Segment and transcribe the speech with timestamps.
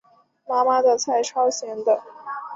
[0.47, 2.01] 妈妈的菜超咸的